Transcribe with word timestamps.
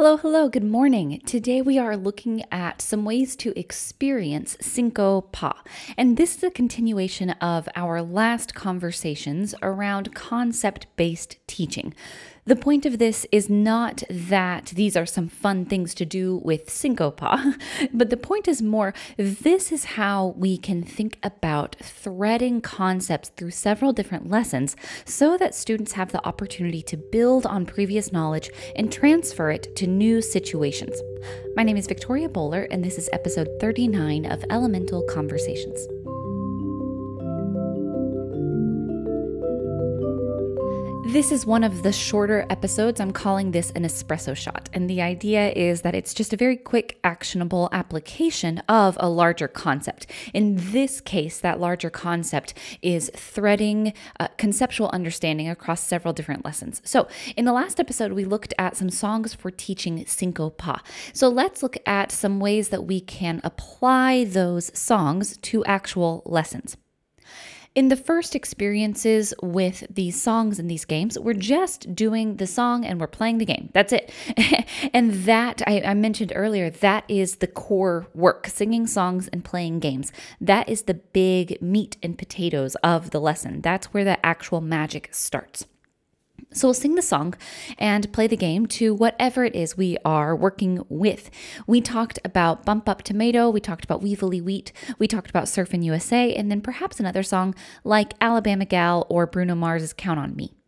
Hello, 0.00 0.16
hello, 0.16 0.48
good 0.48 0.64
morning. 0.64 1.20
Today 1.26 1.60
we 1.60 1.76
are 1.76 1.94
looking 1.94 2.42
at 2.50 2.80
some 2.80 3.04
ways 3.04 3.36
to 3.36 3.52
experience 3.54 4.56
Syncopa. 4.56 5.54
And 5.94 6.16
this 6.16 6.38
is 6.38 6.42
a 6.42 6.50
continuation 6.50 7.28
of 7.32 7.68
our 7.76 8.00
last 8.00 8.54
conversations 8.54 9.54
around 9.60 10.14
concept 10.14 10.86
based 10.96 11.36
teaching. 11.46 11.92
The 12.46 12.56
point 12.56 12.86
of 12.86 12.98
this 12.98 13.26
is 13.30 13.50
not 13.50 14.02
that 14.08 14.66
these 14.74 14.96
are 14.96 15.04
some 15.04 15.28
fun 15.28 15.66
things 15.66 15.94
to 15.94 16.06
do 16.06 16.40
with 16.42 16.68
syncopa, 16.68 17.54
but 17.92 18.08
the 18.08 18.16
point 18.16 18.48
is 18.48 18.62
more 18.62 18.94
this 19.18 19.70
is 19.70 19.84
how 19.84 20.34
we 20.38 20.56
can 20.56 20.82
think 20.82 21.18
about 21.22 21.76
threading 21.82 22.62
concepts 22.62 23.28
through 23.28 23.50
several 23.50 23.92
different 23.92 24.30
lessons 24.30 24.74
so 25.04 25.36
that 25.36 25.54
students 25.54 25.92
have 25.92 26.12
the 26.12 26.26
opportunity 26.26 26.80
to 26.82 26.96
build 26.96 27.44
on 27.44 27.66
previous 27.66 28.10
knowledge 28.10 28.50
and 28.74 28.90
transfer 28.90 29.50
it 29.50 29.76
to 29.76 29.86
new 29.86 30.22
situations. 30.22 30.96
My 31.56 31.62
name 31.62 31.76
is 31.76 31.86
Victoria 31.86 32.30
Bowler, 32.30 32.66
and 32.70 32.82
this 32.82 32.96
is 32.96 33.10
episode 33.12 33.48
39 33.60 34.24
of 34.24 34.42
Elemental 34.48 35.02
Conversations. 35.02 35.86
This 41.02 41.32
is 41.32 41.46
one 41.46 41.64
of 41.64 41.82
the 41.82 41.92
shorter 41.92 42.46
episodes. 42.50 43.00
I'm 43.00 43.10
calling 43.10 43.50
this 43.50 43.70
an 43.72 43.82
espresso 43.82 44.36
shot. 44.36 44.68
And 44.72 44.88
the 44.88 45.00
idea 45.00 45.50
is 45.50 45.80
that 45.80 45.94
it's 45.94 46.14
just 46.14 46.32
a 46.32 46.36
very 46.36 46.56
quick, 46.56 47.00
actionable 47.02 47.68
application 47.72 48.58
of 48.68 48.96
a 49.00 49.08
larger 49.08 49.48
concept. 49.48 50.06
In 50.34 50.56
this 50.56 51.00
case, 51.00 51.40
that 51.40 51.58
larger 51.58 51.90
concept 51.90 52.54
is 52.80 53.10
threading 53.16 53.92
uh, 54.20 54.28
conceptual 54.36 54.88
understanding 54.90 55.48
across 55.48 55.82
several 55.82 56.12
different 56.12 56.44
lessons. 56.44 56.80
So, 56.84 57.08
in 57.36 57.44
the 57.44 57.52
last 57.52 57.80
episode, 57.80 58.12
we 58.12 58.24
looked 58.24 58.54
at 58.58 58.76
some 58.76 58.90
songs 58.90 59.34
for 59.34 59.50
teaching 59.50 60.04
Syncopa. 60.04 60.80
So, 61.12 61.28
let's 61.28 61.62
look 61.62 61.78
at 61.86 62.12
some 62.12 62.38
ways 62.38 62.68
that 62.68 62.84
we 62.84 63.00
can 63.00 63.40
apply 63.42 64.24
those 64.24 64.70
songs 64.78 65.38
to 65.38 65.64
actual 65.64 66.22
lessons. 66.24 66.76
In 67.76 67.86
the 67.86 67.96
first 67.96 68.34
experiences 68.34 69.32
with 69.40 69.86
these 69.88 70.20
songs 70.20 70.58
in 70.58 70.66
these 70.66 70.84
games, 70.84 71.16
we're 71.16 71.34
just 71.34 71.94
doing 71.94 72.36
the 72.36 72.46
song 72.46 72.84
and 72.84 73.00
we're 73.00 73.06
playing 73.06 73.38
the 73.38 73.44
game. 73.44 73.70
That's 73.72 73.92
it. 73.92 74.12
and 74.92 75.12
that, 75.24 75.62
I, 75.68 75.80
I, 75.82 75.94
mentioned 75.94 76.32
earlier, 76.34 76.68
that 76.68 77.04
is 77.06 77.36
the 77.36 77.46
core 77.46 78.08
work 78.12 78.48
singing 78.48 78.88
songs 78.88 79.28
and 79.28 79.44
playing 79.44 79.78
games. 79.78 80.10
That 80.40 80.68
is 80.68 80.82
the 80.82 80.94
big 80.94 81.62
meat 81.62 81.96
and 82.02 82.18
potatoes 82.18 82.74
of 82.82 83.10
the 83.10 83.20
lesson. 83.20 83.60
That's 83.60 83.94
where 83.94 84.04
the 84.04 84.26
actual 84.26 84.60
magic 84.60 85.08
starts. 85.12 85.64
So 86.52 86.66
we'll 86.66 86.74
sing 86.74 86.96
the 86.96 87.02
song 87.02 87.34
and 87.78 88.12
play 88.12 88.26
the 88.26 88.36
game 88.36 88.66
to 88.66 88.92
whatever 88.92 89.44
it 89.44 89.54
is 89.54 89.76
we 89.76 89.96
are 90.04 90.34
working 90.34 90.84
with. 90.88 91.30
We 91.66 91.80
talked 91.80 92.18
about 92.24 92.64
Bump 92.64 92.88
Up 92.88 93.02
Tomato, 93.02 93.48
we 93.48 93.60
talked 93.60 93.84
about 93.84 94.02
Weevily 94.02 94.42
Wheat, 94.42 94.72
we 94.98 95.06
talked 95.06 95.30
about 95.30 95.44
Surfin' 95.44 95.84
USA, 95.84 96.34
and 96.34 96.50
then 96.50 96.60
perhaps 96.60 96.98
another 96.98 97.22
song 97.22 97.54
like 97.84 98.14
Alabama 98.20 98.64
Gal 98.64 99.06
or 99.08 99.28
Bruno 99.28 99.54
Mars's 99.54 99.92
Count 99.92 100.18
on 100.18 100.34
Me. 100.34 100.59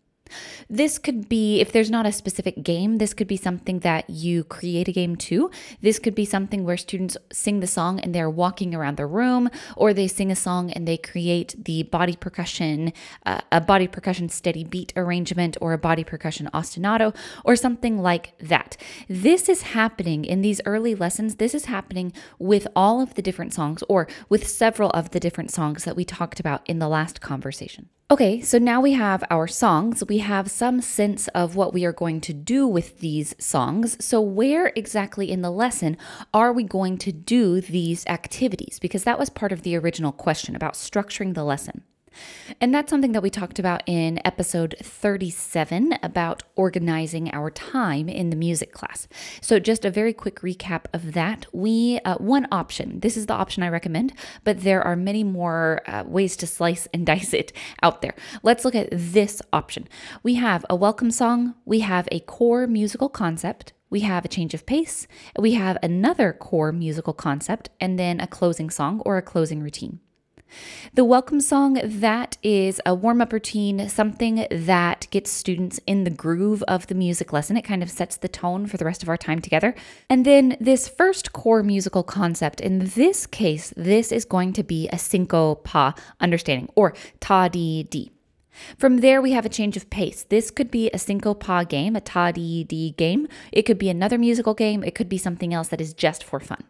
This 0.68 0.98
could 0.98 1.28
be, 1.28 1.60
if 1.60 1.72
there's 1.72 1.90
not 1.90 2.06
a 2.06 2.12
specific 2.12 2.62
game, 2.62 2.98
this 2.98 3.14
could 3.14 3.28
be 3.28 3.36
something 3.36 3.80
that 3.80 4.08
you 4.08 4.44
create 4.44 4.88
a 4.88 4.92
game 4.92 5.16
to. 5.16 5.50
This 5.80 5.98
could 5.98 6.14
be 6.14 6.24
something 6.24 6.64
where 6.64 6.76
students 6.76 7.16
sing 7.32 7.60
the 7.60 7.66
song 7.66 8.00
and 8.00 8.14
they're 8.14 8.30
walking 8.30 8.74
around 8.74 8.96
the 8.96 9.06
room, 9.06 9.50
or 9.76 9.92
they 9.92 10.08
sing 10.08 10.30
a 10.30 10.36
song 10.36 10.70
and 10.70 10.86
they 10.86 10.96
create 10.96 11.54
the 11.64 11.82
body 11.84 12.16
percussion, 12.16 12.92
uh, 13.26 13.40
a 13.50 13.60
body 13.60 13.88
percussion 13.88 14.28
steady 14.28 14.64
beat 14.64 14.92
arrangement, 14.96 15.56
or 15.60 15.72
a 15.72 15.78
body 15.78 16.04
percussion 16.04 16.48
ostinato, 16.54 17.14
or 17.44 17.56
something 17.56 18.00
like 18.00 18.36
that. 18.38 18.76
This 19.08 19.48
is 19.48 19.62
happening 19.62 20.24
in 20.24 20.42
these 20.42 20.60
early 20.64 20.94
lessons. 20.94 21.36
This 21.36 21.54
is 21.54 21.66
happening 21.66 22.12
with 22.38 22.66
all 22.74 23.00
of 23.00 23.14
the 23.14 23.22
different 23.22 23.52
songs, 23.54 23.82
or 23.88 24.08
with 24.28 24.46
several 24.46 24.90
of 24.90 25.10
the 25.10 25.20
different 25.20 25.50
songs 25.50 25.84
that 25.84 25.96
we 25.96 26.04
talked 26.04 26.40
about 26.40 26.62
in 26.68 26.78
the 26.78 26.88
last 26.88 27.20
conversation. 27.20 27.88
Okay, 28.12 28.42
so 28.42 28.58
now 28.58 28.78
we 28.78 28.92
have 28.92 29.24
our 29.30 29.48
songs. 29.48 30.04
We 30.06 30.18
have 30.18 30.50
some 30.50 30.82
sense 30.82 31.28
of 31.28 31.56
what 31.56 31.72
we 31.72 31.86
are 31.86 31.94
going 31.94 32.20
to 32.20 32.34
do 32.34 32.66
with 32.66 32.98
these 32.98 33.34
songs. 33.38 33.96
So, 34.04 34.20
where 34.20 34.70
exactly 34.76 35.30
in 35.30 35.40
the 35.40 35.50
lesson 35.50 35.96
are 36.34 36.52
we 36.52 36.62
going 36.62 36.98
to 36.98 37.10
do 37.10 37.62
these 37.62 38.04
activities? 38.06 38.78
Because 38.78 39.04
that 39.04 39.18
was 39.18 39.30
part 39.30 39.50
of 39.50 39.62
the 39.62 39.78
original 39.78 40.12
question 40.12 40.54
about 40.54 40.74
structuring 40.74 41.32
the 41.32 41.42
lesson. 41.42 41.84
And 42.60 42.74
that's 42.74 42.90
something 42.90 43.12
that 43.12 43.22
we 43.22 43.30
talked 43.30 43.58
about 43.58 43.82
in 43.86 44.20
episode 44.24 44.76
37 44.80 45.98
about 46.02 46.42
organizing 46.56 47.32
our 47.32 47.50
time 47.50 48.08
in 48.08 48.30
the 48.30 48.36
music 48.36 48.72
class. 48.72 49.08
So, 49.40 49.58
just 49.58 49.84
a 49.84 49.90
very 49.90 50.12
quick 50.12 50.40
recap 50.40 50.84
of 50.92 51.12
that. 51.12 51.46
We, 51.52 52.00
uh, 52.04 52.16
one 52.16 52.46
option, 52.50 53.00
this 53.00 53.16
is 53.16 53.26
the 53.26 53.34
option 53.34 53.62
I 53.62 53.68
recommend, 53.68 54.12
but 54.44 54.62
there 54.62 54.82
are 54.82 54.96
many 54.96 55.24
more 55.24 55.82
uh, 55.86 56.04
ways 56.06 56.36
to 56.36 56.46
slice 56.46 56.86
and 56.92 57.06
dice 57.12 57.32
it 57.32 57.52
out 57.82 58.02
there. 58.02 58.14
Let's 58.42 58.64
look 58.64 58.74
at 58.74 58.88
this 58.90 59.42
option. 59.52 59.88
We 60.22 60.34
have 60.34 60.64
a 60.68 60.76
welcome 60.76 61.10
song, 61.10 61.54
we 61.64 61.80
have 61.80 62.08
a 62.10 62.20
core 62.20 62.66
musical 62.66 63.08
concept, 63.08 63.72
we 63.90 64.00
have 64.00 64.24
a 64.24 64.28
change 64.28 64.54
of 64.54 64.64
pace, 64.64 65.06
we 65.38 65.52
have 65.52 65.76
another 65.82 66.32
core 66.32 66.72
musical 66.72 67.12
concept, 67.12 67.68
and 67.78 67.98
then 67.98 68.20
a 68.20 68.26
closing 68.26 68.70
song 68.70 69.02
or 69.04 69.18
a 69.18 69.22
closing 69.22 69.62
routine. 69.62 70.00
The 70.94 71.04
welcome 71.04 71.40
song, 71.40 71.80
that 71.82 72.36
is 72.42 72.80
a 72.84 72.94
warm 72.94 73.20
up 73.20 73.32
routine, 73.32 73.88
something 73.88 74.46
that 74.50 75.06
gets 75.10 75.30
students 75.30 75.80
in 75.86 76.04
the 76.04 76.10
groove 76.10 76.62
of 76.68 76.86
the 76.86 76.94
music 76.94 77.32
lesson. 77.32 77.56
It 77.56 77.62
kind 77.62 77.82
of 77.82 77.90
sets 77.90 78.16
the 78.16 78.28
tone 78.28 78.66
for 78.66 78.76
the 78.76 78.84
rest 78.84 79.02
of 79.02 79.08
our 79.08 79.16
time 79.16 79.40
together. 79.40 79.74
And 80.10 80.24
then 80.24 80.56
this 80.60 80.88
first 80.88 81.32
core 81.32 81.62
musical 81.62 82.02
concept, 82.02 82.60
in 82.60 82.90
this 82.94 83.26
case, 83.26 83.72
this 83.76 84.12
is 84.12 84.24
going 84.24 84.52
to 84.54 84.62
be 84.62 84.88
a 84.88 84.96
syncopa 84.96 85.96
understanding 86.20 86.68
or 86.74 86.94
ta 87.20 87.48
di 87.48 87.84
di. 87.84 88.10
From 88.76 88.98
there, 88.98 89.22
we 89.22 89.32
have 89.32 89.46
a 89.46 89.48
change 89.48 89.76
of 89.76 89.88
pace. 89.88 90.24
This 90.24 90.50
could 90.50 90.70
be 90.70 90.90
a 90.90 90.98
syncopa 90.98 91.66
game, 91.68 91.96
a 91.96 92.00
ta 92.00 92.32
di 92.32 92.64
di 92.64 92.90
game. 92.90 93.26
It 93.50 93.62
could 93.62 93.78
be 93.78 93.88
another 93.88 94.18
musical 94.18 94.54
game. 94.54 94.84
It 94.84 94.94
could 94.94 95.08
be 95.08 95.18
something 95.18 95.54
else 95.54 95.68
that 95.68 95.80
is 95.80 95.94
just 95.94 96.22
for 96.22 96.38
fun. 96.38 96.64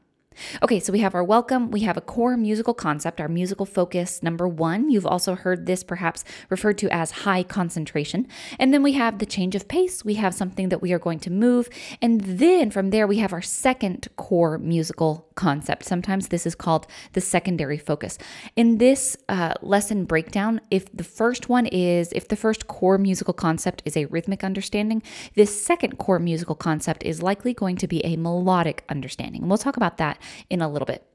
Okay, 0.62 0.80
so 0.80 0.92
we 0.92 1.00
have 1.00 1.14
our 1.14 1.24
welcome, 1.24 1.70
we 1.70 1.80
have 1.80 1.96
a 1.96 2.00
core 2.00 2.36
musical 2.36 2.74
concept, 2.74 3.20
our 3.20 3.28
musical 3.28 3.66
focus 3.66 4.22
number 4.22 4.48
one. 4.48 4.90
You've 4.90 5.06
also 5.06 5.34
heard 5.34 5.66
this 5.66 5.82
perhaps 5.82 6.24
referred 6.48 6.78
to 6.78 6.88
as 6.90 7.10
high 7.10 7.42
concentration. 7.42 8.26
And 8.58 8.72
then 8.72 8.82
we 8.82 8.92
have 8.92 9.18
the 9.18 9.26
change 9.26 9.54
of 9.54 9.68
pace, 9.68 10.04
we 10.04 10.14
have 10.14 10.34
something 10.34 10.68
that 10.68 10.82
we 10.82 10.92
are 10.92 10.98
going 10.98 11.20
to 11.20 11.30
move. 11.30 11.68
And 12.00 12.20
then 12.20 12.70
from 12.70 12.90
there, 12.90 13.06
we 13.06 13.18
have 13.18 13.32
our 13.32 13.42
second 13.42 14.08
core 14.16 14.58
musical 14.58 15.26
concept. 15.34 15.84
Sometimes 15.84 16.28
this 16.28 16.46
is 16.46 16.54
called 16.54 16.86
the 17.12 17.20
secondary 17.20 17.78
focus. 17.78 18.18
In 18.56 18.78
this 18.78 19.16
uh, 19.28 19.54
lesson 19.62 20.04
breakdown, 20.04 20.60
if 20.70 20.94
the 20.94 21.04
first 21.04 21.48
one 21.48 21.66
is, 21.66 22.12
if 22.12 22.28
the 22.28 22.36
first 22.36 22.66
core 22.66 22.98
musical 22.98 23.34
concept 23.34 23.82
is 23.84 23.96
a 23.96 24.06
rhythmic 24.06 24.44
understanding, 24.44 25.02
this 25.34 25.64
second 25.64 25.98
core 25.98 26.18
musical 26.18 26.54
concept 26.54 27.02
is 27.02 27.22
likely 27.22 27.54
going 27.54 27.76
to 27.76 27.88
be 27.88 28.04
a 28.04 28.16
melodic 28.16 28.84
understanding. 28.88 29.42
And 29.42 29.50
we'll 29.50 29.58
talk 29.58 29.76
about 29.76 29.96
that 29.98 30.18
in 30.50 30.62
a 30.62 30.68
little 30.68 30.86
bit. 30.86 31.06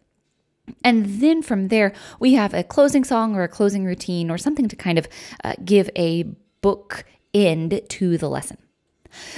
And 0.83 1.21
then 1.21 1.41
from 1.41 1.69
there, 1.69 1.93
we 2.19 2.33
have 2.33 2.53
a 2.53 2.63
closing 2.63 3.03
song 3.03 3.35
or 3.35 3.43
a 3.43 3.47
closing 3.47 3.85
routine 3.85 4.29
or 4.29 4.37
something 4.37 4.67
to 4.67 4.75
kind 4.75 4.97
of 4.97 5.07
uh, 5.43 5.53
give 5.63 5.89
a 5.95 6.23
book 6.61 7.05
end 7.33 7.81
to 7.89 8.17
the 8.17 8.29
lesson. 8.29 8.57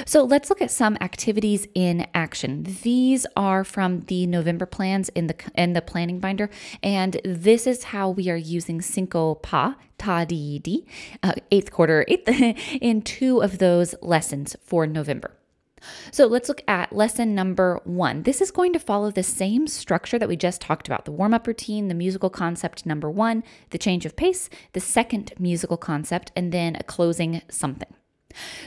So 0.05 0.23
let's 0.23 0.49
look 0.49 0.61
at 0.61 0.71
some 0.71 0.97
activities 0.99 1.67
in 1.75 2.07
action. 2.13 2.65
These 2.81 3.25
are 3.35 3.63
from 3.63 4.01
the 4.01 4.27
November 4.27 4.65
plans 4.65 5.09
in 5.09 5.27
the 5.27 5.35
in 5.55 5.73
the 5.73 5.81
planning 5.81 6.19
binder, 6.19 6.49
and 6.83 7.21
this 7.23 7.67
is 7.67 7.85
how 7.85 8.09
we 8.09 8.29
are 8.29 8.35
using 8.35 8.79
Syncopa 8.79 9.75
Ta 9.97 10.25
Di 10.25 10.59
Di, 10.59 10.85
uh, 11.23 11.33
eighth 11.51 11.71
quarter 11.71 12.05
eighth 12.07 12.27
in 12.81 13.01
two 13.01 13.41
of 13.41 13.59
those 13.59 13.95
lessons 14.01 14.55
for 14.63 14.87
November. 14.87 15.38
So 16.11 16.27
let's 16.27 16.49
look 16.49 16.61
at 16.67 16.93
lesson 16.93 17.35
number 17.35 17.79
one. 17.83 18.23
This 18.23 18.41
is 18.41 18.51
going 18.51 18.73
to 18.73 18.79
follow 18.79 19.11
the 19.11 19.23
same 19.23 19.67
structure 19.67 20.19
that 20.19 20.29
we 20.29 20.35
just 20.35 20.61
talked 20.61 20.87
about 20.87 21.05
the 21.05 21.11
warm 21.11 21.33
up 21.33 21.47
routine, 21.47 21.87
the 21.87 21.93
musical 21.93 22.29
concept 22.29 22.85
number 22.85 23.09
one, 23.09 23.43
the 23.69 23.77
change 23.77 24.05
of 24.05 24.15
pace, 24.15 24.49
the 24.73 24.79
second 24.79 25.33
musical 25.39 25.77
concept, 25.77 26.31
and 26.35 26.51
then 26.51 26.75
a 26.75 26.83
closing 26.83 27.41
something. 27.49 27.93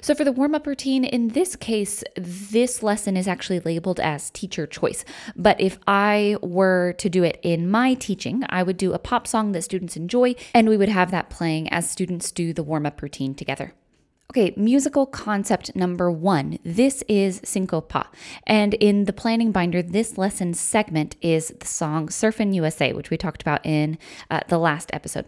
So, 0.00 0.14
for 0.14 0.25
the 0.25 0.32
warm 0.32 0.55
up 0.55 0.67
routine, 0.67 1.05
in 1.05 1.29
this 1.29 1.55
case, 1.55 2.03
this 2.17 2.82
lesson 2.82 3.17
is 3.17 3.29
actually 3.29 3.61
labeled 3.61 4.00
as 4.00 4.31
teacher 4.31 4.67
choice. 4.67 5.05
But 5.37 5.61
if 5.61 5.79
I 5.87 6.37
were 6.43 6.94
to 6.94 7.09
do 7.09 7.23
it 7.23 7.38
in 7.43 7.70
my 7.70 7.94
teaching, 7.94 8.43
I 8.49 8.64
would 8.64 8.76
do 8.76 8.93
a 8.93 8.99
pop 8.99 9.26
song 9.26 9.53
that 9.53 9.62
students 9.62 9.97
enjoy, 9.97 10.35
and 10.53 10.69
we 10.69 10.76
would 10.76 10.88
have 10.88 11.12
that 11.12 11.31
playing 11.31 11.69
as 11.69 11.88
students 11.88 12.32
do 12.32 12.53
the 12.53 12.64
warm 12.64 12.87
up 12.87 13.00
routine 13.03 13.35
together. 13.35 13.73
Okay, 14.32 14.55
musical 14.56 15.05
concept 15.05 15.76
number 15.76 16.11
one. 16.11 16.58
This 16.64 17.05
is 17.06 17.43
Syncopa. 17.43 18.06
And 18.46 18.73
in 18.73 19.05
the 19.05 19.12
planning 19.12 19.52
binder, 19.52 19.82
this 19.82 20.17
lesson 20.17 20.55
segment 20.55 21.17
is 21.20 21.49
the 21.61 21.67
song 21.67 22.08
Surfin' 22.08 22.55
USA, 22.55 22.94
which 22.94 23.11
we 23.11 23.19
talked 23.19 23.43
about 23.43 23.61
in 23.62 23.99
uh, 24.31 24.40
the 24.49 24.56
last 24.56 24.88
episode. 24.94 25.26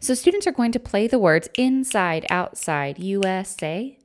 So 0.00 0.14
students 0.14 0.46
are 0.46 0.52
going 0.52 0.72
to 0.72 0.80
play 0.80 1.06
the 1.06 1.18
words 1.18 1.50
inside, 1.58 2.24
outside, 2.30 2.98
USA, 2.98 3.98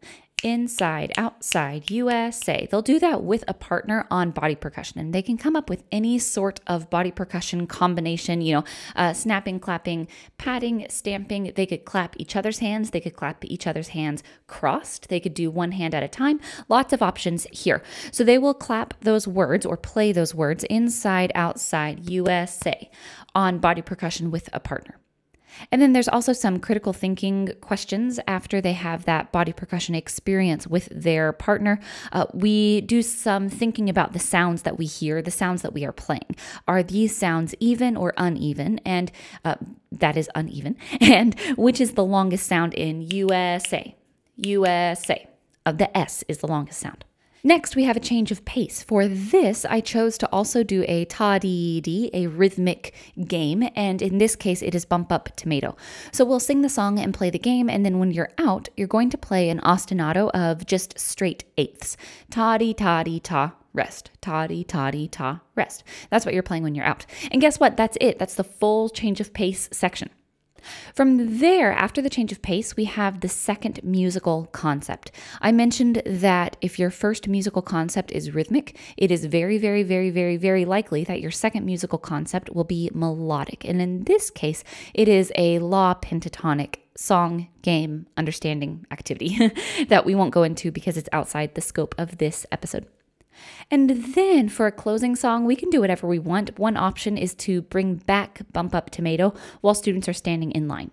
inside, 0.44 1.12
outside, 1.18 1.90
USA. 1.90 2.68
They'll 2.70 2.82
do 2.82 3.00
that 3.00 3.24
with 3.24 3.44
a 3.48 3.54
partner 3.54 4.08
on 4.10 4.32
body 4.32 4.56
percussion, 4.56 5.00
and 5.00 5.14
they 5.14 5.22
can 5.22 5.38
come 5.38 5.56
up 5.56 5.70
with 5.70 5.84
any 5.92 6.20
sort 6.20 6.60
of 6.68 6.90
body 6.90 7.12
percussion 7.12 7.68
combination, 7.68 8.42
you 8.42 8.56
know, 8.56 8.64
uh, 8.96 9.14
snapping, 9.14 9.60
clapping, 9.60 10.08
patting, 10.38 10.86
stamping. 10.90 11.52
They 11.56 11.66
could 11.66 11.86
clap 11.86 12.16
each 12.20 12.36
other's 12.36 12.60
hands, 12.60 12.92
they 12.92 13.02
could 13.02 13.16
clap 13.16 13.44
each 13.46 13.68
other's 13.68 13.90
hands 13.90 14.24
crossed, 14.48 15.10
they 15.10 15.20
could 15.20 15.34
do 15.34 15.50
one 15.50 15.72
hand 15.72 15.94
at 15.94 16.04
a 16.04 16.08
time. 16.08 16.40
Lots 16.70 16.94
of 16.94 17.02
options 17.02 17.46
here. 17.52 17.82
So 18.12 18.24
they 18.24 18.38
will 18.38 18.54
clap 18.54 19.00
those 19.02 19.28
words 19.28 19.66
or 19.66 19.78
play 19.78 20.12
those 20.12 20.36
words 20.36 20.64
inside, 20.66 21.32
outside, 21.36 22.10
USA 22.10 22.90
on 23.34 23.60
body 23.60 23.82
percussion 23.82 24.32
with 24.32 24.50
a 24.54 24.60
partner. 24.60 24.98
And 25.72 25.82
then 25.82 25.94
there's 25.94 26.08
also 26.08 26.34
some 26.34 26.60
critical 26.60 26.94
thinking 26.94 27.50
questions 27.62 28.20
after 28.28 28.62
they 28.62 28.74
have 28.74 29.06
that 29.06 29.32
body 29.32 29.54
percussion 29.54 29.96
experience 29.96 30.68
with 30.68 30.88
their 30.92 31.34
partner. 31.34 31.80
Uh, 32.12 32.26
we 32.34 32.82
do 32.82 33.02
some 33.02 33.50
thinking 33.50 33.90
about 33.90 34.14
the 34.14 34.20
sounds 34.20 34.64
that 34.64 34.78
we 34.78 34.86
hear, 34.86 35.22
the 35.22 35.32
sounds 35.32 35.62
that 35.62 35.74
we 35.74 35.86
are 35.86 35.92
playing. 35.92 36.36
Are 36.68 36.84
these 36.84 37.16
sounds 37.16 37.54
even 37.60 37.98
or 37.98 38.14
uneven? 38.18 38.80
And 38.86 39.12
uh, 39.46 39.56
that 39.92 40.18
is 40.18 40.30
uneven. 40.36 40.78
And 41.02 41.38
which 41.58 41.82
is 41.82 41.94
the 41.94 42.06
longest 42.06 42.48
sound 42.48 42.74
in 42.74 43.02
USA? 43.02 43.96
USA. 44.38 45.28
Uh, 45.66 45.72
the 45.74 45.96
S 45.98 46.24
is 46.28 46.38
the 46.40 46.48
longest 46.48 46.80
sound. 46.80 47.04
Next, 47.44 47.76
we 47.76 47.86
have 47.86 47.98
a 47.98 48.02
change 48.02 48.32
of 48.32 48.46
pace. 48.46 48.84
For 48.84 49.08
this, 49.08 49.66
I 49.66 49.82
chose 49.82 50.16
to 50.20 50.30
also 50.32 50.62
do 50.62 50.86
a 50.88 51.06
ta-dee-dee, 51.06 52.12
a 52.14 52.28
rhythmic 52.28 52.94
game, 53.28 53.68
and 53.76 54.00
in 54.00 54.20
this 54.20 54.36
case, 54.36 54.62
it 54.62 54.76
is 54.76 54.86
Bump 54.86 55.12
Up 55.12 55.36
Tomato. 55.36 55.76
So 56.12 56.24
we'll 56.24 56.40
sing 56.40 56.62
the 56.62 56.70
song 56.70 57.00
and 57.00 57.16
play 57.16 57.32
the 57.32 57.40
game, 57.40 57.68
and 57.68 57.84
then 57.84 57.98
when 57.98 58.12
you're 58.12 58.30
out, 58.38 58.70
you're 58.78 58.88
going 58.88 59.10
to 59.10 59.18
play 59.18 59.50
an 59.50 59.60
ostinato 59.62 60.30
of 60.36 60.68
just 60.68 61.00
straight 61.00 61.44
eighths. 61.58 61.98
Ta-dee-ta-dee-ta, 62.30 63.54
rest. 63.74 64.12
Ta-dee-ta-dee-ta, 64.22 65.42
rest. 65.56 65.84
That's 66.12 66.26
what 66.26 66.36
you're 66.36 66.44
playing 66.44 66.62
when 66.62 66.76
you're 66.76 66.86
out. 66.86 67.08
And 67.32 67.42
guess 67.42 67.60
what? 67.60 67.76
That's 67.76 67.98
it. 68.00 68.20
That's 68.20 68.36
the 68.36 68.44
full 68.44 68.90
change 68.90 69.20
of 69.20 69.34
pace 69.34 69.68
section. 69.72 70.10
From 70.94 71.40
there, 71.40 71.72
after 71.72 72.02
the 72.02 72.10
change 72.10 72.32
of 72.32 72.42
pace, 72.42 72.76
we 72.76 72.86
have 72.86 73.20
the 73.20 73.30
second 73.30 73.80
musical 73.84 74.48
concept. 74.52 75.12
I 75.42 75.52
mentioned 75.52 76.02
that 76.06 76.58
if 76.62 76.80
your 76.80 76.90
first 76.90 77.28
musical 77.28 77.62
concept 77.62 78.12
is 78.12 78.34
rhythmic, 78.34 78.78
it 78.98 79.12
is 79.12 79.26
very, 79.26 79.58
very, 79.58 79.84
very, 79.84 80.10
very, 80.10 80.38
very 80.38 80.66
likely 80.66 81.04
that 81.06 81.22
your 81.22 81.32
second 81.32 81.66
musical 81.66 82.00
concept 82.00 82.54
will 82.54 82.64
be 82.64 82.90
melodic. 82.94 83.66
And 83.66 83.82
in 83.82 84.04
this 84.04 84.30
case, 84.30 84.64
it 84.94 85.08
is 85.08 85.32
a 85.36 85.60
la 85.60 85.96
pentatonic 85.96 86.76
song, 86.96 87.48
game, 87.62 88.08
understanding 88.18 88.86
activity 88.92 89.52
that 89.88 90.06
we 90.06 90.16
won't 90.16 90.34
go 90.34 90.44
into 90.44 90.72
because 90.72 90.98
it's 90.98 91.10
outside 91.12 91.56
the 91.56 91.62
scope 91.62 91.96
of 91.98 92.18
this 92.18 92.46
episode. 92.52 92.86
And 93.70 93.90
then 93.90 94.50
for 94.50 94.68
a 94.68 94.72
closing 94.72 95.16
song, 95.16 95.46
we 95.46 95.56
can 95.56 95.70
do 95.70 95.82
whatever 95.82 96.08
we 96.08 96.20
want. 96.20 96.58
One 96.60 96.78
option 96.78 97.18
is 97.18 97.34
to 97.36 97.62
bring 97.62 97.96
back 97.96 98.42
Bump 98.52 98.76
Up 98.76 98.90
Tomato 98.90 99.34
while 99.62 99.74
students 99.74 100.10
are 100.10 100.14
standing 100.14 100.52
in 100.52 100.68
line. 100.68 100.92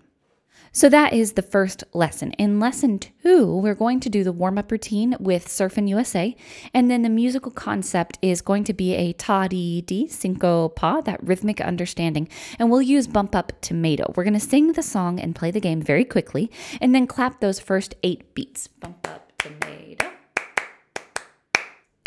So 0.73 0.89
that 0.91 1.13
is 1.13 1.33
the 1.33 1.43
first 1.43 1.83
lesson. 1.93 2.33
In 2.33 2.61
lesson 2.61 2.99
two, 2.99 3.57
we're 3.57 3.75
going 3.75 4.01
to 4.01 4.11
do 4.11 4.23
the 4.23 4.33
warm 4.33 4.59
up 4.59 4.71
routine 4.71 5.17
with 5.19 5.49
Surfin' 5.49 5.89
USA. 5.89 6.37
And 6.75 6.91
then 6.91 7.03
the 7.03 7.09
musical 7.09 7.51
concept 7.51 8.19
is 8.23 8.43
going 8.43 8.65
to 8.65 8.75
be 8.75 8.95
a 8.95 9.13
ta 9.15 9.49
dee 9.49 9.81
dee, 9.81 10.07
syncopa, 10.07 11.05
that 11.05 11.23
rhythmic 11.23 11.61
understanding. 11.61 12.29
And 12.59 12.71
we'll 12.71 12.83
use 12.83 13.07
Bump 13.07 13.35
Up 13.35 13.53
Tomato. 13.61 14.13
We're 14.15 14.25
going 14.25 14.35
to 14.35 14.41
sing 14.41 14.73
the 14.73 14.83
song 14.83 15.19
and 15.19 15.35
play 15.35 15.51
the 15.51 15.61
game 15.61 15.81
very 15.81 16.05
quickly, 16.05 16.51
and 16.81 16.95
then 16.95 17.07
clap 17.07 17.41
those 17.41 17.59
first 17.61 17.95
eight 18.03 18.35
beats. 18.35 18.69
Bump 18.69 19.09
Up. 19.09 19.18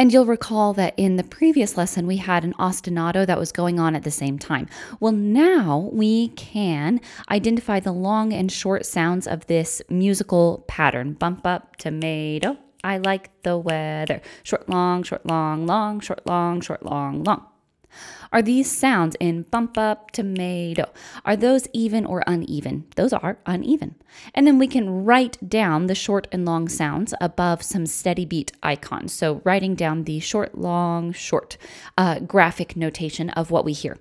And 0.02 0.12
you'll 0.12 0.26
recall 0.26 0.74
that 0.74 0.96
in 0.98 1.18
the 1.18 1.24
previous 1.24 1.78
lesson, 1.78 2.08
we 2.08 2.18
had 2.18 2.44
an 2.44 2.56
ostinato 2.56 3.24
that 3.24 3.38
was 3.38 3.52
going 3.52 3.80
on 3.80 3.96
at 3.96 4.02
the 4.02 4.10
same 4.10 4.40
time. 4.40 4.68
Well, 5.00 5.12
now 5.12 5.92
we 5.94 6.30
can 6.30 7.00
identify 7.30 7.80
the 7.80 7.92
long 7.92 8.34
and 8.34 8.52
short 8.52 8.88
sounds 8.88 9.28
of 9.28 9.46
this 9.46 9.80
musical 9.90 10.66
pattern 10.68 11.14
bump 11.14 11.46
up, 11.46 11.76
tomato. 11.76 12.58
I 12.84 12.98
like 12.98 13.30
the 13.44 13.60
weather. 13.60 14.22
Short, 14.42 14.68
long, 14.68 15.04
short, 15.04 15.24
long, 15.24 15.68
long, 15.68 16.00
short, 16.00 16.26
long, 16.26 16.62
short, 16.62 16.84
long, 16.84 17.24
long. 17.24 17.46
Are 18.32 18.42
these 18.42 18.72
sounds 18.72 19.16
in 19.20 19.44
bump 19.44 19.78
up 19.78 20.12
tomato? 20.12 20.92
Are 21.26 21.36
those 21.36 21.68
even 21.74 22.06
or 22.06 22.24
uneven? 22.28 22.86
Those 22.96 23.14
are 23.14 23.40
uneven. 23.46 23.96
And 24.34 24.48
then 24.48 24.58
we 24.58 24.68
can 24.68 25.04
write 25.06 25.38
down 25.48 25.88
the 25.88 25.96
short 25.96 26.28
and 26.32 26.46
long 26.46 26.70
sounds 26.70 27.14
above 27.20 27.62
some 27.62 27.86
steady 27.86 28.26
beat 28.26 28.52
icons. 28.64 29.14
So 29.14 29.42
writing 29.44 29.76
down 29.76 30.04
the 30.04 30.20
short, 30.20 30.58
long, 30.58 31.12
short 31.12 31.58
uh, 31.98 32.20
graphic 32.20 32.76
notation 32.76 33.30
of 33.32 33.52
what 33.52 33.66
we 33.66 33.74
hear. 33.74 33.98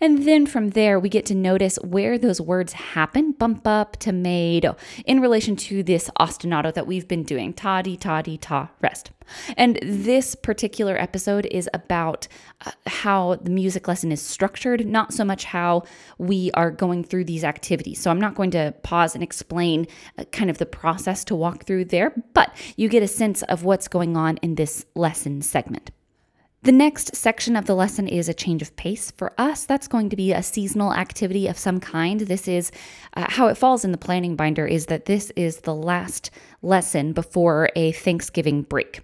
And 0.00 0.26
then 0.26 0.46
from 0.46 0.70
there, 0.70 0.98
we 0.98 1.08
get 1.08 1.26
to 1.26 1.34
notice 1.34 1.76
where 1.76 2.18
those 2.18 2.40
words 2.40 2.72
happen 2.72 3.32
bump 3.32 3.66
up, 3.66 3.96
tomato, 3.98 4.76
in 5.04 5.20
relation 5.20 5.56
to 5.56 5.82
this 5.82 6.10
ostinato 6.18 6.72
that 6.74 6.86
we've 6.86 7.08
been 7.08 7.22
doing 7.22 7.52
ta 7.52 7.82
di 7.82 7.96
ta 7.96 8.22
di 8.22 8.36
ta, 8.36 8.70
rest. 8.80 9.10
And 9.56 9.78
this 9.82 10.34
particular 10.34 10.96
episode 11.00 11.46
is 11.46 11.68
about 11.72 12.28
uh, 12.66 12.72
how 12.86 13.36
the 13.36 13.50
music 13.50 13.88
lesson 13.88 14.12
is 14.12 14.20
structured, 14.20 14.86
not 14.86 15.12
so 15.12 15.24
much 15.24 15.44
how 15.44 15.84
we 16.18 16.50
are 16.52 16.70
going 16.70 17.04
through 17.04 17.24
these 17.24 17.44
activities. 17.44 18.00
So 18.00 18.10
I'm 18.10 18.20
not 18.20 18.34
going 18.34 18.50
to 18.52 18.74
pause 18.82 19.14
and 19.14 19.22
explain 19.22 19.86
uh, 20.18 20.24
kind 20.24 20.50
of 20.50 20.58
the 20.58 20.66
process 20.66 21.24
to 21.24 21.34
walk 21.34 21.64
through 21.64 21.86
there, 21.86 22.12
but 22.34 22.54
you 22.76 22.88
get 22.88 23.02
a 23.02 23.08
sense 23.08 23.42
of 23.44 23.64
what's 23.64 23.88
going 23.88 24.16
on 24.16 24.38
in 24.38 24.56
this 24.56 24.84
lesson 24.94 25.42
segment. 25.42 25.90
The 26.64 26.70
next 26.70 27.16
section 27.16 27.56
of 27.56 27.64
the 27.64 27.74
lesson 27.74 28.06
is 28.06 28.28
a 28.28 28.34
change 28.34 28.62
of 28.62 28.76
pace. 28.76 29.10
For 29.10 29.32
us, 29.36 29.64
that's 29.64 29.88
going 29.88 30.10
to 30.10 30.16
be 30.16 30.32
a 30.32 30.44
seasonal 30.44 30.94
activity 30.94 31.48
of 31.48 31.58
some 31.58 31.80
kind. 31.80 32.20
This 32.20 32.46
is 32.46 32.70
uh, 33.16 33.26
how 33.28 33.48
it 33.48 33.56
falls 33.56 33.84
in 33.84 33.90
the 33.90 33.98
planning 33.98 34.36
binder 34.36 34.64
is 34.64 34.86
that 34.86 35.06
this 35.06 35.32
is 35.34 35.62
the 35.62 35.74
last 35.74 36.30
lesson 36.62 37.14
before 37.14 37.68
a 37.74 37.90
Thanksgiving 37.90 38.62
break. 38.62 39.00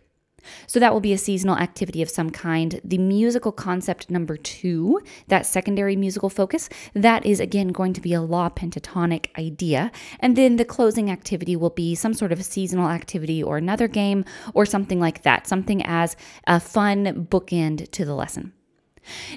So 0.69 0.79
that 0.79 0.93
will 0.93 1.01
be 1.01 1.13
a 1.13 1.19
seasonal 1.19 1.57
activity 1.57 2.03
of 2.03 2.11
some 2.11 2.31
kind. 2.31 2.81
The 2.85 2.99
musical 2.99 3.51
concept 3.51 4.11
number 4.11 4.37
two, 4.37 5.01
that 5.27 5.47
secondary 5.47 5.97
musical 5.97 6.31
focus, 6.31 6.69
that 6.95 7.27
is 7.27 7.41
again 7.41 7.69
going 7.69 7.95
to 7.95 8.01
be 8.01 8.13
a 8.13 8.21
la 8.21 8.51
pentatonic 8.51 9.27
idea. 9.37 9.91
And 10.21 10.37
then 10.37 10.57
the 10.57 10.65
closing 10.67 11.11
activity 11.11 11.57
will 11.57 11.71
be 11.71 11.95
some 11.95 12.15
sort 12.15 12.33
of 12.33 12.45
seasonal 12.45 12.89
activity 12.89 13.43
or 13.43 13.57
another 13.57 13.89
game 13.89 14.25
or 14.55 14.67
something 14.67 15.01
like 15.01 15.23
that, 15.23 15.47
something 15.47 15.83
as 15.85 16.15
a 16.47 16.61
fun 16.61 17.27
bookend 17.31 17.91
to 17.91 18.05
the 18.05 18.15
lesson. 18.15 18.53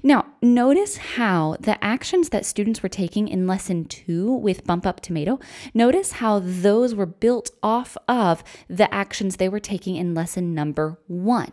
Now, 0.03 0.25
notice 0.41 0.97
how 0.97 1.57
the 1.59 1.81
actions 1.83 2.29
that 2.29 2.45
students 2.45 2.81
were 2.83 2.89
taking 2.89 3.27
in 3.27 3.47
lesson 3.47 3.85
two 3.85 4.33
with 4.33 4.65
Bump 4.65 4.85
Up 4.85 5.01
Tomato, 5.01 5.39
notice 5.73 6.13
how 6.13 6.39
those 6.39 6.95
were 6.95 7.05
built 7.05 7.51
off 7.61 7.97
of 8.07 8.43
the 8.67 8.93
actions 8.93 9.37
they 9.37 9.49
were 9.49 9.59
taking 9.59 9.95
in 9.95 10.13
lesson 10.13 10.53
number 10.53 10.99
one. 11.07 11.51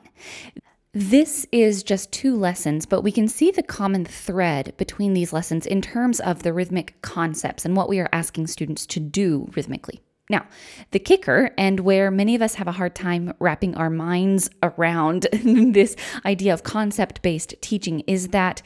This 0.93 1.47
is 1.53 1.83
just 1.83 2.11
two 2.11 2.35
lessons, 2.35 2.87
but 2.87 3.03
we 3.03 3.13
can 3.13 3.29
see 3.29 3.51
the 3.51 3.63
common 3.63 4.05
thread 4.05 4.75
between 4.79 5.13
these 5.13 5.33
lessons 5.33 5.67
in 5.67 5.83
terms 5.83 6.19
of 6.19 6.43
the 6.43 6.53
rhythmic 6.53 7.01
concepts 7.03 7.65
and 7.65 7.77
what 7.77 7.89
we 7.89 8.01
are 8.01 8.09
asking 8.11 8.47
students 8.47 8.87
to 8.87 9.01
do 9.01 9.51
rhythmically. 9.55 10.01
Now, 10.31 10.47
the 10.91 10.99
kicker, 10.99 11.51
and 11.57 11.81
where 11.81 12.11
many 12.11 12.35
of 12.35 12.43
us 12.43 12.55
have 12.55 12.69
a 12.69 12.73
hard 12.73 12.95
time 12.95 13.33
wrapping 13.39 13.75
our 13.75 13.91
minds 13.91 14.51
around 14.63 15.23
this 15.33 15.97
idea 16.25 16.53
of 16.53 16.63
concept 16.63 17.23
based 17.23 17.55
teaching, 17.61 18.01
is 18.01 18.29
that 18.29 18.63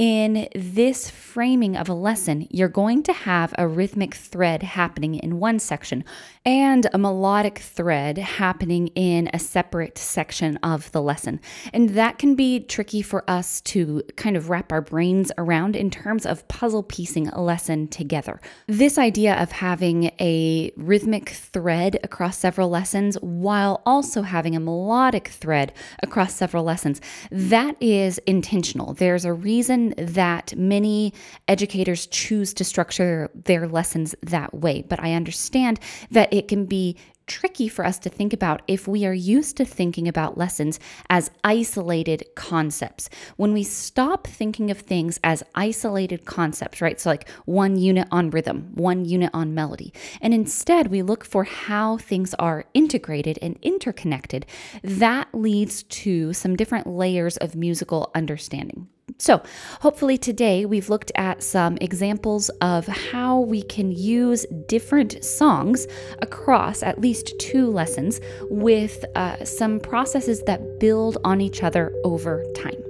in 0.00 0.48
this 0.54 1.10
framing 1.10 1.76
of 1.76 1.86
a 1.86 1.92
lesson, 1.92 2.48
you're 2.50 2.70
going 2.70 3.02
to 3.02 3.12
have 3.12 3.54
a 3.58 3.68
rhythmic 3.68 4.14
thread 4.14 4.62
happening 4.62 5.16
in 5.16 5.38
one 5.38 5.58
section 5.58 6.02
and 6.46 6.86
a 6.94 6.96
melodic 6.96 7.58
thread 7.58 8.16
happening 8.16 8.86
in 8.94 9.28
a 9.34 9.38
separate 9.38 9.98
section 9.98 10.56
of 10.62 10.90
the 10.92 11.02
lesson. 11.02 11.38
And 11.74 11.90
that 11.90 12.16
can 12.16 12.34
be 12.34 12.60
tricky 12.60 13.02
for 13.02 13.28
us 13.28 13.60
to 13.60 14.02
kind 14.16 14.38
of 14.38 14.48
wrap 14.48 14.72
our 14.72 14.80
brains 14.80 15.30
around 15.36 15.76
in 15.76 15.90
terms 15.90 16.24
of 16.24 16.48
puzzle 16.48 16.82
piecing 16.82 17.28
a 17.28 17.42
lesson 17.42 17.86
together. 17.86 18.40
This 18.66 18.96
idea 18.96 19.34
of 19.34 19.52
having 19.52 20.12
a 20.18 20.72
rhythmic 20.78 21.28
thread 21.28 21.98
across 22.02 22.38
several 22.38 22.70
lessons 22.70 23.16
while 23.20 23.82
also 23.84 24.22
having 24.22 24.56
a 24.56 24.60
melodic 24.60 25.28
thread 25.28 25.74
across 26.02 26.34
several 26.34 26.64
lessons, 26.64 27.02
that 27.30 27.76
is 27.82 28.16
intentional. 28.26 28.94
There's 28.94 29.26
a 29.26 29.34
reason 29.34 29.89
that 29.96 30.56
many 30.56 31.12
educators 31.48 32.06
choose 32.06 32.54
to 32.54 32.64
structure 32.64 33.30
their 33.34 33.68
lessons 33.68 34.14
that 34.22 34.54
way, 34.54 34.82
but 34.82 35.00
I 35.00 35.14
understand 35.14 35.80
that 36.10 36.32
it 36.32 36.48
can 36.48 36.66
be 36.66 36.96
tricky 37.30 37.68
for 37.68 37.86
us 37.86 37.96
to 38.00 38.08
think 38.08 38.32
about 38.32 38.60
if 38.66 38.88
we 38.88 39.06
are 39.06 39.14
used 39.14 39.56
to 39.56 39.64
thinking 39.64 40.08
about 40.08 40.36
lessons 40.36 40.80
as 41.08 41.30
isolated 41.44 42.24
concepts. 42.34 43.08
When 43.36 43.52
we 43.52 43.62
stop 43.62 44.26
thinking 44.26 44.68
of 44.70 44.78
things 44.78 45.20
as 45.22 45.44
isolated 45.54 46.24
concepts, 46.24 46.80
right? 46.80 47.00
So, 47.00 47.10
like 47.10 47.28
one 47.44 47.76
unit 47.76 48.08
on 48.10 48.30
rhythm, 48.30 48.72
one 48.74 49.04
unit 49.04 49.30
on 49.32 49.54
melody, 49.54 49.94
and 50.20 50.34
instead 50.34 50.88
we 50.88 51.02
look 51.02 51.24
for 51.24 51.44
how 51.44 51.98
things 51.98 52.34
are 52.34 52.64
integrated 52.74 53.38
and 53.40 53.56
interconnected, 53.62 54.44
that 54.82 55.28
leads 55.32 55.84
to 55.84 56.32
some 56.32 56.56
different 56.56 56.88
layers 56.88 57.36
of 57.36 57.54
musical 57.54 58.10
understanding. 58.14 58.88
So, 59.18 59.42
hopefully, 59.80 60.18
today 60.18 60.66
we've 60.66 60.88
looked 60.88 61.12
at 61.14 61.42
some 61.42 61.78
examples 61.80 62.48
of 62.60 62.86
how 62.86 63.40
we 63.40 63.62
can 63.62 63.92
use 63.92 64.46
different 64.66 65.24
songs 65.24 65.86
across 66.20 66.82
at 66.82 67.00
least 67.00 67.34
two 67.38 67.70
lessons 67.70 68.20
with 68.50 69.04
uh, 69.14 69.44
some 69.44 69.80
processes 69.80 70.42
that 70.46 70.80
build 70.80 71.18
on 71.24 71.40
each 71.40 71.62
other 71.62 71.92
over 72.04 72.44
time. 72.54 72.89